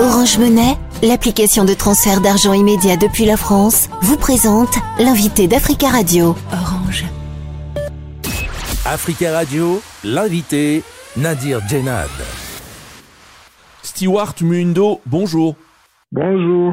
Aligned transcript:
Orange 0.00 0.38
Monnaie, 0.38 0.76
l'application 1.04 1.64
de 1.64 1.72
transfert 1.72 2.20
d'argent 2.20 2.52
immédiat 2.52 2.96
depuis 2.96 3.26
la 3.26 3.36
France, 3.36 3.88
vous 4.02 4.16
présente 4.16 4.74
l'invité 4.98 5.46
d'Africa 5.46 5.88
Radio. 5.88 6.34
Orange. 6.52 7.04
Africa 8.84 9.32
Radio, 9.32 9.80
l'invité 10.02 10.82
Nadir 11.16 11.60
Djenad. 11.68 12.10
Stewart 13.84 14.34
Mundo, 14.40 15.00
bonjour. 15.06 15.54
Bonjour. 16.10 16.72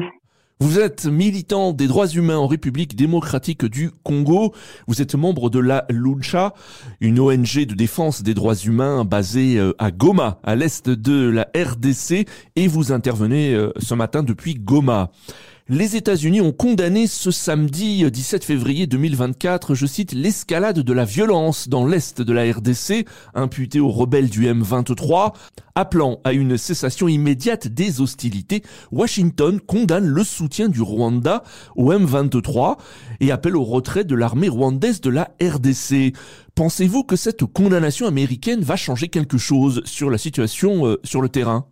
Vous 0.62 0.78
êtes 0.78 1.06
militant 1.06 1.72
des 1.72 1.88
droits 1.88 2.06
humains 2.06 2.38
en 2.38 2.46
République 2.46 2.94
démocratique 2.94 3.64
du 3.64 3.90
Congo. 4.04 4.54
Vous 4.86 5.02
êtes 5.02 5.16
membre 5.16 5.50
de 5.50 5.58
la 5.58 5.86
Lucha, 5.90 6.54
une 7.00 7.18
ONG 7.18 7.66
de 7.66 7.74
défense 7.74 8.22
des 8.22 8.32
droits 8.32 8.54
humains 8.54 9.04
basée 9.04 9.58
euh, 9.58 9.72
à 9.80 9.90
Goma, 9.90 10.38
à 10.44 10.54
l'est 10.54 10.88
de 10.88 11.28
la 11.28 11.48
RDC, 11.52 12.28
et 12.54 12.68
vous 12.68 12.92
intervenez 12.92 13.52
euh, 13.54 13.72
ce 13.80 13.94
matin 13.94 14.22
depuis 14.22 14.54
Goma. 14.54 15.10
Les 15.68 15.94
États-Unis 15.94 16.40
ont 16.40 16.50
condamné 16.50 17.06
ce 17.06 17.30
samedi 17.30 18.10
17 18.10 18.44
février 18.44 18.88
2024, 18.88 19.76
je 19.76 19.86
cite, 19.86 20.12
l'escalade 20.12 20.80
de 20.80 20.92
la 20.92 21.04
violence 21.04 21.68
dans 21.68 21.86
l'est 21.86 22.20
de 22.20 22.32
la 22.32 22.52
RDC, 22.52 23.06
imputée 23.32 23.78
aux 23.78 23.88
rebelles 23.88 24.28
du 24.28 24.48
M23, 24.48 25.32
appelant 25.76 26.20
à 26.24 26.32
une 26.32 26.58
cessation 26.58 27.06
immédiate 27.06 27.68
des 27.68 28.00
hostilités. 28.00 28.64
Washington 28.90 29.60
condamne 29.60 30.08
le 30.08 30.24
soutien 30.24 30.68
du 30.68 30.82
Rwanda 30.82 31.44
au 31.76 31.92
M23 31.92 32.76
et 33.20 33.30
appelle 33.30 33.56
au 33.56 33.62
retrait 33.62 34.04
de 34.04 34.16
l'armée 34.16 34.48
rwandaise 34.48 35.00
de 35.00 35.10
la 35.10 35.30
RDC. 35.40 36.12
Pensez-vous 36.56 37.04
que 37.04 37.14
cette 37.14 37.44
condamnation 37.44 38.08
américaine 38.08 38.62
va 38.62 38.74
changer 38.74 39.06
quelque 39.06 39.38
chose 39.38 39.80
sur 39.84 40.10
la 40.10 40.18
situation 40.18 40.88
euh, 40.88 41.00
sur 41.04 41.22
le 41.22 41.28
terrain? 41.28 41.66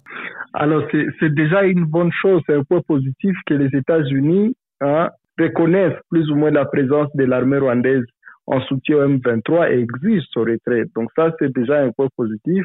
Alors, 0.53 0.83
c'est 1.21 1.33
déjà 1.33 1.63
une 1.63 1.85
bonne 1.85 2.11
chose, 2.13 2.43
c'est 2.47 2.55
un 2.55 2.65
point 2.65 2.81
positif 2.87 3.37
que 3.47 3.55
les 3.55 3.69
États-Unis 3.77 4.57
hein, 4.81 5.09
reconnaissent 5.39 6.01
plus 6.11 6.29
ou 6.31 6.35
moins 6.35 6.51
la 6.51 6.65
présence 6.65 7.09
de 7.15 7.25
l'armée 7.25 7.59
rwandaise 7.59 8.05
en 8.47 8.61
soutien 8.63 8.97
au 8.97 9.09
M23 9.09 9.71
et 9.71 9.81
exigent 9.81 10.25
son 10.33 10.41
retrait. 10.41 10.85
Donc 10.97 11.09
ça, 11.17 11.31
c'est 11.39 11.53
déjà 11.53 11.81
un 11.81 11.91
point 11.93 12.09
positif. 12.17 12.65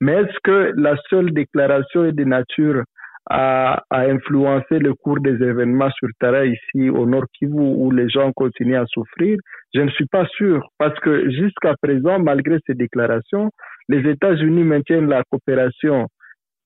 Mais 0.00 0.12
est-ce 0.12 0.38
que 0.42 0.72
la 0.76 0.96
seule 1.10 1.30
déclaration 1.32 2.06
est 2.06 2.12
de 2.12 2.24
nature 2.24 2.82
à, 3.28 3.82
à, 3.90 4.02
influencer 4.02 4.78
le 4.78 4.94
cours 4.94 5.20
des 5.20 5.34
événements 5.42 5.90
sur 5.90 6.08
terrain 6.18 6.44
ici 6.44 6.88
au 6.88 7.04
Nord 7.04 7.24
Kivu 7.38 7.52
où 7.54 7.90
les 7.90 8.08
gens 8.08 8.32
continuent 8.32 8.80
à 8.80 8.86
souffrir? 8.86 9.36
Je 9.74 9.80
ne 9.80 9.90
suis 9.90 10.06
pas 10.06 10.26
sûr 10.36 10.66
parce 10.78 10.98
que 11.00 11.28
jusqu'à 11.30 11.74
présent, 11.82 12.18
malgré 12.18 12.56
ces 12.66 12.74
déclarations, 12.74 13.50
les 13.88 14.08
États-Unis 14.08 14.64
maintiennent 14.64 15.08
la 15.08 15.22
coopération 15.30 16.06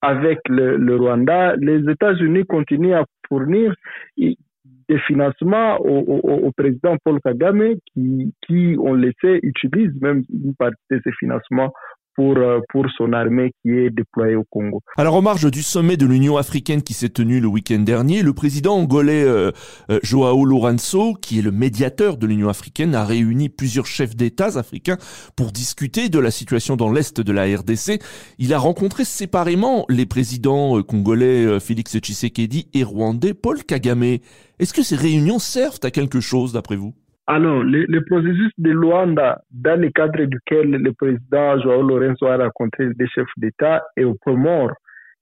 avec 0.01 0.39
le, 0.49 0.77
le 0.77 0.95
Rwanda, 0.95 1.55
les 1.57 1.89
États-Unis 1.89 2.45
continuent 2.45 2.95
à 2.95 3.05
fournir 3.27 3.73
des 4.17 4.99
financements 5.07 5.77
au, 5.79 5.99
au, 5.99 6.47
au, 6.47 6.51
président 6.51 6.97
Paul 7.03 7.19
Kagame 7.21 7.75
qui, 7.93 8.33
qui, 8.45 8.75
on 8.79 8.93
le 8.93 9.11
sait, 9.21 9.39
utilise 9.41 9.93
même 10.01 10.23
une 10.29 10.55
partie 10.55 10.75
de 10.89 10.99
ces 11.03 11.11
financements 11.13 11.71
pour, 12.15 12.37
euh, 12.37 12.59
pour 12.69 12.85
son 12.97 13.13
armée 13.13 13.51
qui 13.61 13.71
est 13.71 13.89
déployée 13.89 14.35
au 14.35 14.43
Congo. 14.49 14.81
Alors 14.97 15.15
en 15.15 15.21
marge 15.21 15.49
du 15.49 15.63
sommet 15.63 15.97
de 15.97 16.05
l'Union 16.05 16.37
africaine 16.37 16.81
qui 16.81 16.93
s'est 16.93 17.09
tenu 17.09 17.39
le 17.39 17.47
week-end 17.47 17.79
dernier, 17.79 18.21
le 18.21 18.33
président 18.33 18.75
angolais 18.75 19.23
euh, 19.23 19.51
euh, 19.89 19.99
Joao 20.03 20.45
Lourenço, 20.45 21.13
qui 21.13 21.39
est 21.39 21.41
le 21.41 21.51
médiateur 21.51 22.17
de 22.17 22.27
l'Union 22.27 22.49
africaine, 22.49 22.95
a 22.95 23.05
réuni 23.05 23.49
plusieurs 23.49 23.85
chefs 23.85 24.15
d'État 24.15 24.57
africains 24.57 24.97
pour 25.35 25.51
discuter 25.51 26.09
de 26.09 26.19
la 26.19 26.31
situation 26.31 26.75
dans 26.75 26.91
l'Est 26.91 27.21
de 27.21 27.31
la 27.31 27.43
RDC. 27.43 28.01
Il 28.39 28.53
a 28.53 28.59
rencontré 28.59 29.05
séparément 29.05 29.85
les 29.89 30.05
présidents 30.05 30.81
congolais 30.83 31.59
Félix 31.59 31.97
Tshisekedi 31.97 32.67
et 32.73 32.83
rwandais 32.83 33.33
Paul 33.33 33.63
Kagame. 33.63 34.17
Est-ce 34.59 34.73
que 34.73 34.83
ces 34.83 34.95
réunions 34.95 35.39
servent 35.39 35.79
à 35.83 35.91
quelque 35.91 36.19
chose 36.19 36.53
d'après 36.53 36.75
vous? 36.75 36.93
Alors, 37.27 37.63
le, 37.63 37.85
le, 37.85 38.03
processus 38.03 38.51
de 38.57 38.71
Luanda, 38.71 39.41
dans 39.51 39.79
le 39.79 39.89
cadre 39.89 40.23
duquel 40.25 40.71
le 40.71 40.91
président 40.93 41.59
Joao 41.59 41.81
Lorenzo 41.81 42.25
a 42.25 42.37
rencontré 42.37 42.89
les 42.97 43.07
chefs 43.07 43.27
d'État, 43.37 43.83
est 43.95 44.03
au 44.03 44.17
mort. 44.35 44.71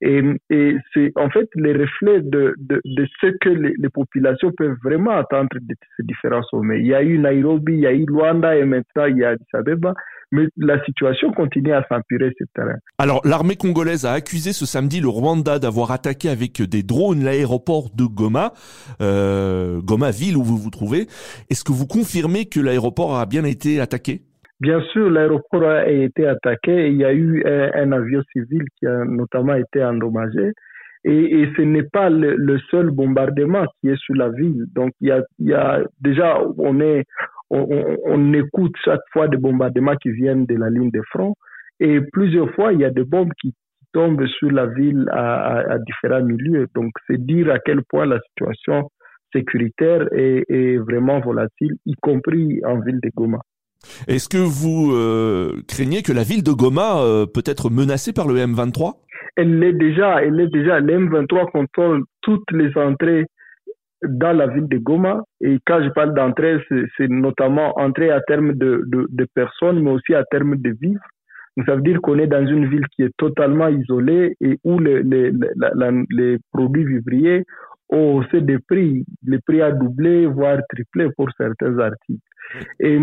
Et, 0.00 0.22
et 0.50 0.76
c'est 0.94 1.12
en 1.16 1.28
fait 1.30 1.48
le 1.54 1.72
reflet 1.72 2.20
de, 2.22 2.54
de, 2.58 2.80
de 2.84 3.06
ce 3.20 3.26
que 3.40 3.50
les, 3.50 3.74
les, 3.78 3.88
populations 3.90 4.50
peuvent 4.52 4.76
vraiment 4.82 5.10
attendre 5.10 5.48
de 5.52 5.74
ces 5.96 6.02
différents 6.04 6.42
sommets. 6.44 6.80
Il 6.80 6.86
y 6.86 6.94
a 6.94 7.02
eu 7.02 7.18
Nairobi, 7.18 7.74
il 7.74 7.80
y 7.80 7.86
a 7.86 7.92
eu 7.92 8.06
Luanda 8.06 8.56
et 8.56 8.64
maintenant 8.64 9.06
il 9.06 9.18
y 9.18 9.24
a 9.24 9.30
Addis 9.30 9.44
Abeba 9.52 9.94
mais 10.32 10.46
la 10.56 10.82
situation 10.84 11.32
continue 11.32 11.72
à 11.72 11.84
s'empirer 11.88 12.32
sur 12.36 12.46
terrain. 12.54 12.76
Alors, 12.98 13.20
l'armée 13.24 13.56
congolaise 13.56 14.06
a 14.06 14.12
accusé 14.12 14.52
ce 14.52 14.64
samedi 14.64 15.00
le 15.00 15.08
Rwanda 15.08 15.58
d'avoir 15.58 15.90
attaqué 15.90 16.28
avec 16.28 16.62
des 16.62 16.82
drones 16.82 17.24
l'aéroport 17.24 17.90
de 17.94 18.04
Goma, 18.04 18.52
euh, 19.00 19.80
Goma 19.82 20.10
ville 20.10 20.36
où 20.36 20.44
vous 20.44 20.56
vous 20.56 20.70
trouvez. 20.70 21.08
Est-ce 21.50 21.64
que 21.64 21.72
vous 21.72 21.86
confirmez 21.86 22.46
que 22.46 22.60
l'aéroport 22.60 23.16
a 23.16 23.26
bien 23.26 23.44
été 23.44 23.80
attaqué? 23.80 24.22
Bien 24.60 24.82
sûr, 24.92 25.10
l'aéroport 25.10 25.64
a 25.64 25.88
été 25.88 26.26
attaqué 26.26 26.88
il 26.88 26.96
y 26.96 27.04
a 27.04 27.14
eu 27.14 27.42
un, 27.46 27.92
avion 27.92 28.22
civil 28.32 28.64
qui 28.78 28.86
a 28.86 29.04
notamment 29.04 29.54
été 29.54 29.82
endommagé. 29.82 30.52
Et, 31.04 31.48
ce 31.56 31.62
n'est 31.62 31.88
pas 31.90 32.10
le, 32.10 32.58
seul 32.70 32.90
bombardement 32.90 33.64
qui 33.80 33.88
est 33.88 33.96
sur 33.96 34.14
la 34.16 34.28
ville. 34.28 34.66
Donc, 34.74 34.92
il 35.00 35.08
y 35.08 35.12
a, 35.12 35.22
il 35.38 35.48
y 35.48 35.54
a 35.54 35.82
déjà, 36.00 36.38
on 36.58 36.78
est, 36.80 37.04
on, 37.48 38.34
écoute 38.34 38.74
chaque 38.84 39.00
fois 39.12 39.28
des 39.28 39.38
bombardements 39.38 39.96
qui 39.96 40.10
viennent 40.10 40.44
de 40.44 40.56
la 40.56 40.68
ligne 40.68 40.90
de 40.90 41.00
front. 41.10 41.34
Et 41.80 42.00
plusieurs 42.12 42.50
fois, 42.50 42.74
il 42.74 42.80
y 42.80 42.84
a 42.84 42.90
des 42.90 43.04
bombes 43.04 43.32
qui, 43.40 43.54
tombent 43.92 44.26
sur 44.26 44.50
la 44.50 44.66
ville 44.66 45.08
à, 45.12 45.78
différents 45.86 46.22
milieux. 46.22 46.66
Donc, 46.74 46.92
c'est 47.06 47.18
dire 47.18 47.50
à 47.50 47.58
quel 47.58 47.82
point 47.82 48.06
la 48.06 48.20
situation 48.20 48.90
sécuritaire 49.32 50.08
est, 50.12 50.76
vraiment 50.78 51.20
volatile, 51.20 51.74
y 51.86 51.94
compris 52.00 52.60
en 52.64 52.80
ville 52.80 53.00
de 53.02 53.10
Goma. 53.14 53.40
Est-ce 54.08 54.28
que 54.28 54.38
vous 54.38 54.92
euh, 54.92 55.62
craignez 55.68 56.02
que 56.02 56.12
la 56.12 56.22
ville 56.22 56.42
de 56.42 56.52
Goma 56.52 57.00
euh, 57.00 57.26
peut 57.26 57.42
être 57.46 57.70
menacée 57.70 58.12
par 58.12 58.28
le 58.28 58.34
M23 58.36 58.94
Elle 59.36 59.58
l'est 59.58 59.72
déjà, 59.72 60.22
elle 60.22 60.40
est 60.40 60.48
déjà. 60.48 60.80
Le 60.80 60.98
M23 60.98 61.50
contrôle 61.50 62.04
toutes 62.22 62.50
les 62.52 62.76
entrées 62.76 63.26
dans 64.02 64.32
la 64.36 64.46
ville 64.46 64.68
de 64.68 64.78
Goma. 64.78 65.22
Et 65.40 65.58
quand 65.66 65.82
je 65.82 65.88
parle 65.90 66.14
d'entrée, 66.14 66.58
c'est 66.96 67.08
notamment 67.08 67.78
entrée 67.78 68.10
à 68.10 68.20
terme 68.20 68.52
de, 68.54 69.26
personnes, 69.34 69.82
mais 69.82 69.90
aussi 69.90 70.14
à 70.14 70.24
terme 70.24 70.56
de 70.56 70.70
vivres. 70.80 71.00
Donc, 71.56 71.66
ça 71.66 71.74
veut 71.74 71.82
dire 71.82 72.00
qu'on 72.00 72.18
est 72.18 72.28
dans 72.28 72.46
une 72.46 72.68
ville 72.68 72.86
qui 72.94 73.02
est 73.02 73.14
totalement 73.16 73.68
isolée 73.68 74.36
et 74.40 74.58
où 74.64 74.78
les, 74.78 75.02
produits 76.52 76.84
vivriers 76.84 77.44
ont 77.90 78.16
aussi 78.16 78.40
des 78.40 78.58
prix. 78.58 79.04
Les 79.26 79.38
prix 79.40 79.60
a 79.60 79.72
doublé, 79.72 80.26
voire 80.26 80.58
triplé 80.68 81.08
pour 81.16 81.28
certains 81.36 81.78
articles. 81.78 82.20
Et, 82.78 82.94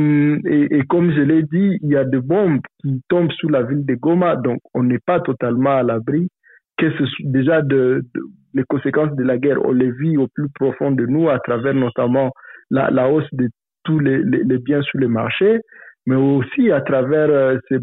et, 0.46 0.82
comme 0.90 1.12
je 1.12 1.22
l'ai 1.22 1.44
dit, 1.44 1.78
il 1.82 1.90
y 1.90 1.96
a 1.96 2.04
des 2.04 2.20
bombes 2.20 2.60
qui 2.82 3.02
tombent 3.08 3.32
sur 3.32 3.50
la 3.50 3.64
ville 3.64 3.86
de 3.86 3.96
Goma, 3.96 4.36
donc 4.36 4.60
on 4.74 4.84
n'est 4.84 5.00
pas 5.00 5.20
totalement 5.20 5.78
à 5.78 5.84
l'abri. 5.84 6.30
Que 6.78 6.88
déjà 7.24 7.62
de, 7.62 8.06
les 8.54 8.64
conséquences 8.64 9.16
de 9.16 9.24
la 9.24 9.38
guerre, 9.38 9.58
on 9.66 9.72
les 9.72 9.92
vit 9.92 10.18
au 10.18 10.28
plus 10.28 10.50
profond 10.50 10.92
de 10.92 11.06
nous 11.06 11.30
à 11.30 11.40
travers 11.40 11.74
notamment 11.74 12.32
la, 12.70 13.10
hausse 13.10 13.28
de 13.34 13.50
tous 13.84 14.00
les, 14.00 14.22
les, 14.24 14.44
les, 14.44 14.58
biens 14.58 14.82
sur 14.82 15.00
le 15.00 15.08
marché, 15.08 15.60
mais 16.06 16.16
aussi 16.16 16.72
à 16.72 16.82
travers 16.82 17.30
euh, 17.30 17.58
ces, 17.70 17.78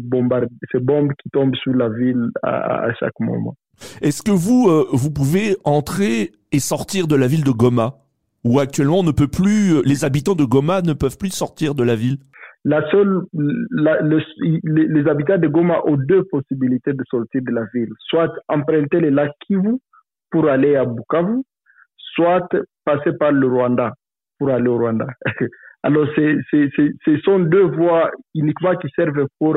ces 0.71 0.79
bombes 0.79 1.11
qui 1.21 1.29
tombent 1.31 1.55
sur 1.55 1.73
la 1.73 1.89
ville 1.89 2.29
à, 2.43 2.85
à 2.85 2.93
chaque 2.93 3.19
moment. 3.19 3.55
Est-ce 4.01 4.21
que 4.21 4.31
vous, 4.31 4.69
euh, 4.69 4.85
vous 4.91 5.11
pouvez 5.11 5.57
entrer 5.63 6.31
et 6.51 6.59
sortir 6.59 7.07
de 7.07 7.15
la 7.15 7.27
ville 7.27 7.43
de 7.43 7.51
Goma? 7.51 7.95
Ou 8.45 8.59
actuellement, 8.59 9.03
ne 9.03 9.11
peut 9.11 9.27
plus, 9.27 9.81
les 9.83 10.05
habitants 10.05 10.35
de 10.35 10.45
Goma 10.45 10.81
ne 10.81 10.93
peuvent 10.93 11.17
plus 11.17 11.33
sortir 11.33 11.75
de 11.75 11.83
la 11.83 11.95
ville 11.95 12.17
la 12.67 12.81
seule, 12.89 13.21
les, 13.31 15.07
habitants 15.07 15.37
de 15.37 15.47
Goma 15.47 15.81
ont 15.85 15.97
deux 15.97 16.23
possibilités 16.23 16.93
de 16.93 17.03
sortir 17.11 17.41
de 17.43 17.51
la 17.51 17.65
ville. 17.75 17.91
Soit 17.99 18.33
emprunter 18.47 19.01
le 19.01 19.11
lac 19.11 19.31
Kivu 19.45 19.77
pour 20.31 20.49
aller 20.49 20.75
à 20.75 20.83
Bukavu, 20.83 21.43
soit 22.15 22.49
passer 22.83 23.11
par 23.19 23.31
le 23.31 23.47
Rwanda 23.47 23.93
pour 24.39 24.49
aller 24.49 24.67
au 24.67 24.79
Rwanda. 24.79 25.05
Alors, 25.83 26.07
c'est, 26.15 26.37
c'est, 26.49 26.69
ce 26.75 27.17
sont 27.19 27.37
deux 27.37 27.67
voies 27.67 28.09
uniquement 28.33 28.75
qui 28.77 28.89
servent 28.95 29.27
pour, 29.39 29.55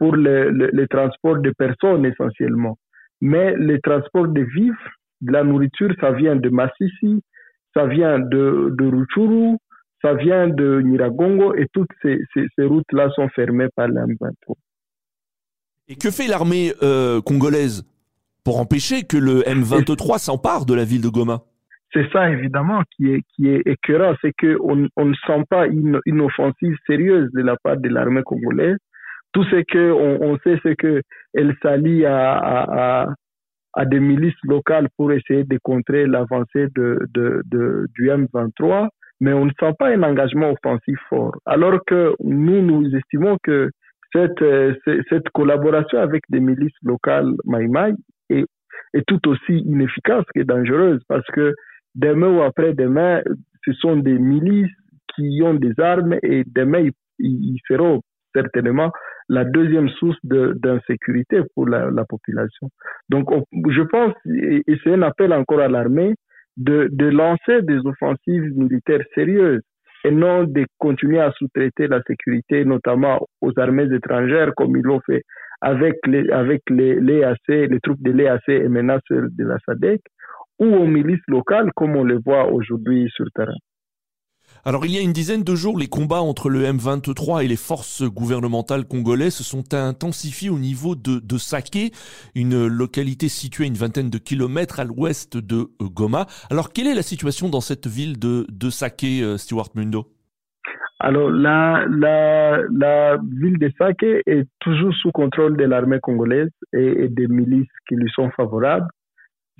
pour 0.00 0.16
le, 0.16 0.50
le, 0.50 0.70
le, 0.72 0.88
transport 0.88 1.38
de 1.38 1.52
personnes 1.56 2.04
essentiellement. 2.04 2.76
Mais 3.20 3.54
le 3.54 3.78
transport 3.80 4.26
de 4.26 4.40
vivres, 4.40 4.90
de 5.20 5.30
la 5.30 5.44
nourriture, 5.44 5.94
ça 6.00 6.10
vient 6.10 6.34
de 6.34 6.48
Massissi, 6.48 7.22
ça 7.76 7.86
vient 7.86 8.18
de, 8.18 8.74
de 8.78 8.86
Ruchuru, 8.86 9.56
ça 10.02 10.14
vient 10.14 10.48
de 10.48 10.80
Niragongo 10.80 11.54
et 11.54 11.66
toutes 11.72 11.90
ces, 12.02 12.18
ces, 12.32 12.46
ces 12.56 12.64
routes-là 12.64 13.10
sont 13.14 13.28
fermées 13.28 13.68
par 13.74 13.88
la 13.88 14.06
M23. 14.06 14.54
Et 15.88 15.96
que 15.96 16.10
fait 16.10 16.26
l'armée 16.26 16.72
euh, 16.82 17.20
congolaise 17.20 17.84
pour 18.44 18.58
empêcher 18.60 19.02
que 19.02 19.16
le 19.16 19.42
M23 19.42 20.18
s'empare 20.18 20.64
de 20.66 20.74
la 20.74 20.84
ville 20.84 21.02
de 21.02 21.08
Goma? 21.08 21.42
C'est 21.92 22.10
ça 22.12 22.30
évidemment 22.30 22.82
qui 22.94 23.12
est 23.12 23.22
qui 23.34 23.48
est 23.48 23.62
écœurant, 23.64 24.14
c'est 24.20 24.32
que 24.36 24.58
on, 24.62 24.88
on, 24.96 25.04
ne 25.06 25.14
sent 25.26 25.44
pas 25.48 25.66
une, 25.66 26.00
une 26.04 26.20
offensive 26.20 26.76
sérieuse 26.86 27.30
de 27.32 27.42
la 27.42 27.56
part 27.62 27.76
de 27.76 27.88
l'armée 27.88 28.22
congolaise. 28.22 28.76
Tout 29.32 29.44
ce 29.44 29.62
que 29.62 29.92
on, 29.92 30.32
on 30.32 30.38
sait, 30.38 30.58
c'est 30.62 30.76
que 30.76 31.02
elle 31.32 31.54
s'allie 31.62 32.04
à, 32.04 32.32
à, 32.32 33.02
à 33.02 33.14
des 33.84 34.00
milices 34.00 34.34
locales 34.44 34.88
pour 34.96 35.12
essayer 35.12 35.44
de 35.44 35.58
contrer 35.62 36.06
l'avancée 36.06 36.68
de, 36.74 36.98
de, 37.14 37.42
de, 37.46 37.86
du 37.94 38.08
M23, 38.08 38.88
mais 39.20 39.32
on 39.32 39.44
ne 39.44 39.50
sent 39.60 39.72
pas 39.78 39.88
un 39.88 40.02
engagement 40.02 40.52
offensif 40.52 40.98
fort. 41.08 41.36
Alors 41.44 41.80
que 41.86 42.14
nous, 42.22 42.62
nous 42.62 42.94
estimons 42.96 43.36
que 43.42 43.70
cette, 44.12 44.42
euh, 44.42 44.74
cette 45.10 45.28
collaboration 45.30 45.98
avec 45.98 46.22
des 46.28 46.40
milices 46.40 46.76
locales 46.82 47.32
Maïmaï 47.44 47.94
est, 48.30 48.46
est 48.94 49.06
tout 49.06 49.28
aussi 49.28 49.58
inefficace 49.58 50.24
que 50.34 50.42
dangereuse 50.42 51.02
parce 51.08 51.26
que 51.32 51.54
demain 51.94 52.28
ou 52.28 52.42
après-demain, 52.42 53.22
ce 53.64 53.72
sont 53.74 53.96
des 53.96 54.18
milices 54.18 54.70
qui 55.14 55.40
ont 55.42 55.54
des 55.54 55.78
armes 55.80 56.16
et 56.22 56.44
demain, 56.46 56.88
ils, 57.18 57.58
seront 57.66 58.02
certainement 58.34 58.92
la 59.28 59.44
deuxième 59.44 59.88
source 59.90 60.18
d'insécurité 60.24 61.40
pour 61.54 61.68
la, 61.68 61.90
la, 61.90 62.04
population. 62.04 62.68
Donc, 63.08 63.28
je 63.52 63.82
pense, 63.82 64.14
et, 64.26 64.62
c'est 64.82 64.92
un 64.92 65.02
appel 65.02 65.32
encore 65.32 65.60
à 65.60 65.68
l'armée, 65.68 66.14
de, 66.56 66.88
de 66.90 67.06
lancer 67.06 67.62
des 67.62 67.78
offensives 67.84 68.56
militaires 68.56 69.04
sérieuses 69.14 69.60
et 70.04 70.10
non 70.10 70.44
de 70.44 70.64
continuer 70.78 71.20
à 71.20 71.32
sous-traiter 71.32 71.86
la 71.88 72.00
sécurité, 72.06 72.64
notamment 72.64 73.26
aux 73.40 73.52
armées 73.58 73.92
étrangères, 73.92 74.52
comme 74.56 74.76
ils 74.76 74.82
l'ont 74.82 75.00
fait 75.04 75.22
avec 75.60 75.96
les, 76.06 76.30
avec 76.30 76.62
les, 76.70 77.00
les, 77.00 77.24
les 77.48 77.80
troupes 77.80 78.02
de 78.02 78.12
l'EAC 78.12 78.48
et 78.48 78.68
maintenant 78.68 78.98
de 79.10 79.44
la 79.44 79.58
SADEC, 79.66 80.00
ou 80.58 80.64
aux 80.64 80.86
milices 80.86 81.26
locales, 81.28 81.70
comme 81.74 81.96
on 81.96 82.04
le 82.04 82.20
voit 82.24 82.50
aujourd'hui 82.52 83.10
sur 83.14 83.26
terrain. 83.34 83.56
Alors 84.64 84.86
il 84.86 84.92
y 84.92 84.98
a 84.98 85.00
une 85.00 85.12
dizaine 85.12 85.42
de 85.42 85.54
jours, 85.54 85.78
les 85.78 85.86
combats 85.86 86.20
entre 86.20 86.48
le 86.48 86.64
M23 86.64 87.44
et 87.44 87.48
les 87.48 87.56
forces 87.56 88.02
gouvernementales 88.02 88.84
congolaises 88.84 89.34
se 89.34 89.44
sont 89.44 89.74
intensifiés 89.74 90.50
au 90.50 90.58
niveau 90.58 90.94
de, 90.94 91.18
de 91.18 91.38
Saké, 91.38 91.92
une 92.34 92.66
localité 92.66 93.28
située 93.28 93.64
à 93.64 93.66
une 93.66 93.74
vingtaine 93.74 94.10
de 94.10 94.18
kilomètres 94.18 94.80
à 94.80 94.84
l'ouest 94.84 95.36
de 95.36 95.68
euh, 95.80 95.84
Goma. 95.84 96.26
Alors 96.50 96.72
quelle 96.72 96.86
est 96.86 96.94
la 96.94 97.02
situation 97.02 97.48
dans 97.48 97.60
cette 97.60 97.86
ville 97.86 98.18
de, 98.18 98.46
de 98.50 98.70
Saké, 98.70 99.22
euh, 99.22 99.36
Stuart 99.36 99.68
Mundo? 99.74 100.06
Alors, 100.98 101.30
la, 101.30 101.84
la, 101.88 103.18
ville 103.18 103.58
de 103.58 103.70
Saké 103.76 104.22
est 104.26 104.48
toujours 104.60 104.94
sous 104.94 105.12
contrôle 105.12 105.56
de 105.56 105.64
l'armée 105.64 106.00
congolaise 106.00 106.48
et, 106.72 107.08
des 107.08 107.26
milices 107.26 107.68
qui 107.88 107.96
lui 107.96 108.10
sont 108.14 108.30
favorables. 108.30 108.88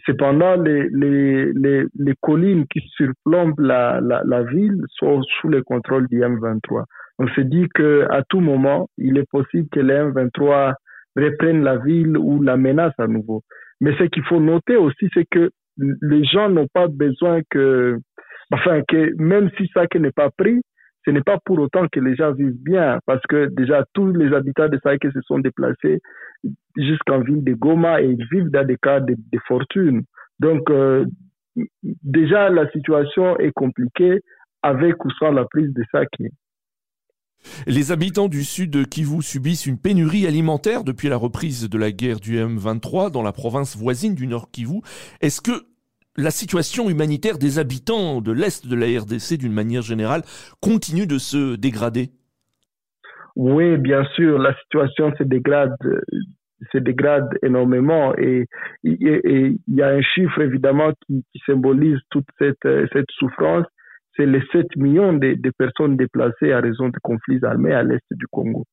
Cependant, 0.07 0.55
les, 0.63 0.89
les, 0.91 1.53
les, 1.53 1.85
les 1.99 2.15
collines 2.21 2.67
qui 2.69 2.81
surplombent 2.97 3.59
la, 3.59 4.01
la, 4.01 4.23
la, 4.25 4.45
ville 4.45 4.81
sont 4.95 5.21
sous 5.23 5.49
le 5.49 5.63
contrôle 5.63 6.07
du 6.07 6.21
M23. 6.21 6.85
On 7.19 7.27
se 7.29 7.41
dit 7.41 7.67
qu'à 7.75 8.23
tout 8.29 8.41
moment, 8.41 8.89
il 8.99 9.19
est 9.19 9.29
possible 9.31 9.69
que 9.71 9.81
le 9.81 10.13
M23 10.13 10.75
reprenne 11.17 11.65
la 11.65 11.79
ville 11.79 12.17
ou 12.17 12.41
la 12.41 12.57
menace 12.57 12.95
à 12.99 13.09
nouveau. 13.09 13.43
Mais 13.81 13.97
ce 13.99 14.05
qu'il 14.05 14.23
faut 14.25 14.41
noter 14.41 14.77
aussi, 14.77 15.09
c'est 15.13 15.27
que 15.29 15.51
les 15.77 16.25
gens 16.25 16.49
n'ont 16.49 16.69
pas 16.73 16.87
besoin 16.89 17.41
que, 17.51 17.99
enfin, 18.53 18.83
que 18.87 19.13
même 19.21 19.51
si 19.59 19.69
ça 19.75 19.87
n'est 19.99 20.13
pas 20.13 20.31
pris, 20.31 20.61
ce 21.07 21.13
n'est 21.13 21.23
pas 21.23 21.39
pour 21.45 21.59
autant 21.59 21.87
que 21.91 22.01
les 22.01 22.17
gens 22.17 22.33
vivent 22.33 22.63
bien, 22.63 22.99
parce 23.07 23.23
que 23.29 23.47
déjà 23.47 23.85
tous 23.95 24.13
les 24.13 24.35
habitants 24.35 24.69
de 24.69 24.79
Saïké 24.83 25.11
se 25.13 25.21
sont 25.23 25.39
déplacés 25.39 26.01
jusqu'en 26.77 27.21
ville 27.21 27.45
de 27.45 27.55
Goma 27.55 28.03
et 28.03 28.07
ils 28.07 28.27
vivent 28.33 28.51
dans 28.51 28.67
des 28.67 28.77
cas 28.77 29.01
de, 29.01 29.17
fortune. 29.47 30.03
Donc 30.41 30.69
euh, 30.71 31.05
déjà 32.03 32.51
la 32.51 32.69
situation 32.71 33.39
est 33.39 33.53
compliquée 33.53 34.21
avec 34.63 35.05
ou 35.05 35.11
sans 35.19 35.31
la 35.31 35.45
prise 35.45 35.73
de 35.73 35.85
Saké. 35.93 36.31
Les 37.69 37.93
habitants 37.93 38.27
du 38.27 38.43
sud 38.43 38.71
de 38.71 38.83
Kivu 38.83 39.23
subissent 39.23 39.67
une 39.67 39.79
pénurie 39.79 40.27
alimentaire 40.27 40.83
depuis 40.83 41.09
la 41.09 41.17
reprise 41.17 41.69
de 41.69 41.79
la 41.79 41.93
guerre 41.93 42.19
du 42.19 42.37
M23 42.37 43.13
dans 43.13 43.23
la 43.23 43.31
province 43.31 43.77
voisine 43.77 44.17
du 44.17 44.27
Nord 44.27 44.51
Kivu. 44.51 44.81
Est-ce 45.21 45.41
que 45.41 45.53
la 46.17 46.31
situation 46.31 46.89
humanitaire 46.91 47.39
des 47.39 47.59
habitants 47.59 48.21
de 48.21 48.33
l'Est 48.33 48.67
de 48.67 48.77
la 48.77 48.87
RDC, 48.87 49.39
d'une 49.39 49.53
manière 49.53 49.83
générale, 49.83 50.23
continue 50.61 51.07
de 51.07 51.19
se 51.19 51.57
dégrader? 51.57 52.11
Oui, 53.37 53.77
bien 53.77 54.05
sûr, 54.15 54.39
la 54.39 54.55
situation 54.63 55.13
se 55.19 55.23
dégrade 55.23 55.77
se 56.73 56.79
dégrade 56.79 57.29
énormément 57.43 58.17
et 58.17 58.47
il 58.83 59.59
y 59.69 59.83
a 59.83 59.89
un 59.89 60.01
chiffre 60.01 60.41
évidemment 60.41 60.93
qui, 61.07 61.23
symbolise 61.45 61.99
toute 62.11 62.27
cette, 62.39 63.11
souffrance, 63.19 63.67
c'est 64.17 64.27
les 64.27 64.43
7 64.53 64.77
millions 64.77 65.13
de, 65.13 65.51
personnes 65.59 65.97
déplacées 65.97 66.53
à 66.53 66.61
raison 66.61 66.89
de 66.89 66.99
conflits 67.03 67.45
armés 67.45 67.75
à 67.75 67.83
l'est 67.83 68.03
du 68.11 68.27
Congo. 68.29 68.65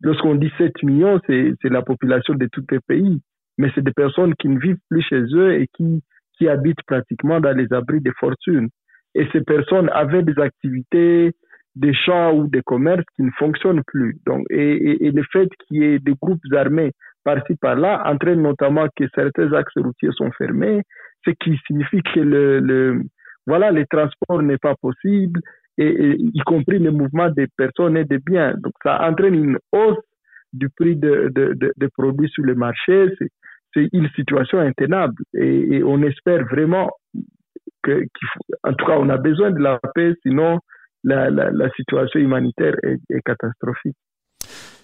Lorsqu'on 0.00 0.34
dit 0.34 0.50
7 0.58 0.82
millions, 0.82 1.20
c'est 1.26 1.54
la 1.64 1.82
population 1.82 2.34
de 2.34 2.48
tous 2.50 2.64
les 2.70 2.80
pays, 2.80 3.20
mais 3.58 3.70
c'est 3.74 3.84
des 3.84 3.92
personnes 3.92 4.34
qui 4.34 4.48
ne 4.48 4.58
vivent 4.58 4.80
plus 4.88 5.02
chez 5.02 5.20
eux 5.34 5.60
et 5.60 5.68
qui 5.74 6.02
qui 6.36 6.48
habitent 6.48 6.82
pratiquement 6.86 7.40
dans 7.40 7.56
les 7.56 7.72
abris 7.72 8.00
de 8.00 8.12
fortune. 8.18 8.68
Et 9.14 9.26
ces 9.32 9.42
personnes 9.42 9.90
avaient 9.92 10.22
des 10.22 10.38
activités, 10.38 11.32
des 11.74 11.94
champs 11.94 12.32
ou 12.34 12.48
des 12.48 12.62
commerces 12.62 13.04
qui 13.16 13.22
ne 13.22 13.30
fonctionnent 13.38 13.82
plus. 13.86 14.16
Donc, 14.26 14.44
et, 14.50 15.10
le 15.10 15.22
fait 15.32 15.48
qu'il 15.66 15.78
y 15.78 15.84
ait 15.84 15.98
des 15.98 16.14
groupes 16.20 16.40
armés 16.52 16.92
par-ci 17.24 17.54
par-là 17.56 18.02
entraîne 18.04 18.42
notamment 18.42 18.86
que 18.96 19.04
certains 19.14 19.52
axes 19.52 19.76
routiers 19.76 20.10
sont 20.12 20.30
fermés, 20.32 20.82
ce 21.24 21.30
qui 21.30 21.56
signifie 21.66 22.02
que 22.14 22.20
le, 22.20 22.60
le 22.60 23.02
voilà, 23.46 23.70
les 23.70 23.86
transports 23.86 24.42
n'est 24.42 24.58
pas 24.58 24.74
possible, 24.80 25.40
et, 25.78 26.16
y 26.18 26.40
compris 26.40 26.78
le 26.78 26.90
mouvement 26.90 27.30
des 27.30 27.46
personnes 27.56 27.96
et 27.96 28.04
des 28.04 28.18
biens. 28.18 28.54
Donc, 28.58 28.72
ça 28.82 29.02
entraîne 29.02 29.34
une 29.34 29.58
hausse 29.72 30.04
du 30.52 30.68
prix 30.68 30.96
des 30.96 31.08
de, 31.08 31.54
de, 31.54 31.72
de 31.76 31.86
produits 31.96 32.28
sur 32.28 32.44
le 32.44 32.54
marché 32.54 33.08
c'est 33.74 33.88
une 33.92 34.08
situation 34.10 34.58
intenable 34.58 35.22
et, 35.34 35.82
on 35.84 36.02
espère 36.02 36.44
vraiment 36.50 36.90
que, 37.82 38.04
en 38.62 38.74
tout 38.74 38.86
cas, 38.86 38.96
on 38.98 39.08
a 39.08 39.16
besoin 39.16 39.50
de 39.50 39.58
la 39.58 39.80
paix, 39.94 40.14
sinon 40.22 40.58
la, 41.04 41.30
la, 41.30 41.70
situation 41.70 42.20
humanitaire 42.20 42.74
est, 42.82 43.22
catastrophique. 43.24 43.96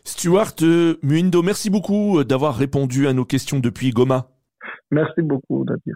Stuart 0.05 0.55
euh, 0.63 0.95
Muindo, 1.03 1.43
merci 1.43 1.71
beaucoup 1.71 2.25
d'avoir 2.25 2.57
répondu 2.57 3.07
à 3.07 3.13
nos 3.13 3.25
questions 3.25 3.61
depuis 3.61 3.91
Goma. 3.91 4.29
Merci 4.91 5.23
beaucoup, 5.23 5.65
Nadir. 5.65 5.95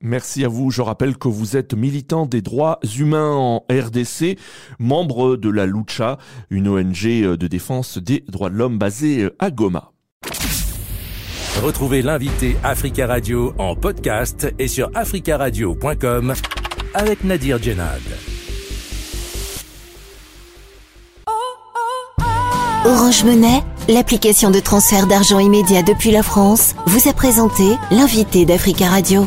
Merci 0.00 0.44
à 0.44 0.48
vous. 0.48 0.70
Je 0.70 0.80
rappelle 0.80 1.16
que 1.16 1.28
vous 1.28 1.56
êtes 1.56 1.74
militant 1.74 2.26
des 2.26 2.40
droits 2.40 2.78
humains 2.98 3.32
en 3.32 3.64
RDC, 3.70 4.38
membre 4.78 5.36
de 5.36 5.50
la 5.50 5.66
Lucha, 5.66 6.18
une 6.50 6.68
ONG 6.68 7.04
de 7.04 7.46
défense 7.46 7.98
des 7.98 8.24
droits 8.28 8.50
de 8.50 8.56
l'homme 8.56 8.78
basée 8.78 9.28
à 9.38 9.50
Goma. 9.50 9.92
Retrouvez 11.62 12.02
l'invité 12.02 12.56
Africa 12.62 13.06
Radio 13.08 13.52
en 13.58 13.74
podcast 13.74 14.46
et 14.58 14.68
sur 14.68 14.90
africaradio.com 14.94 16.34
avec 16.94 17.24
Nadir 17.24 17.60
Djenad. 17.60 18.00
Orange 22.84 23.24
Monnaie, 23.24 23.62
l'application 23.88 24.50
de 24.50 24.60
transfert 24.60 25.06
d'argent 25.06 25.40
immédiat 25.40 25.82
depuis 25.82 26.10
la 26.10 26.22
France, 26.22 26.74
vous 26.86 27.08
a 27.08 27.12
présenté 27.12 27.64
l'invité 27.90 28.46
d'Africa 28.46 28.88
Radio. 28.88 29.26